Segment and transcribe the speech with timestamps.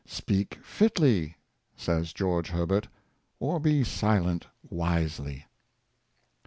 [0.19, 1.37] "Speak fitly,"
[1.75, 2.87] says George Herbert,
[3.39, 5.45] "or be silent wisely."